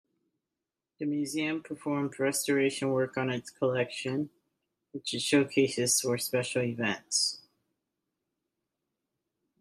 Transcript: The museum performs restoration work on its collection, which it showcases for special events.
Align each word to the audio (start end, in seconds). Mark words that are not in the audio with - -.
The 0.97 1.05
museum 1.05 1.61
performs 1.61 2.17
restoration 2.17 2.89
work 2.89 3.17
on 3.17 3.29
its 3.29 3.51
collection, 3.51 4.31
which 4.93 5.13
it 5.13 5.21
showcases 5.21 6.01
for 6.01 6.17
special 6.17 6.63
events. 6.63 7.39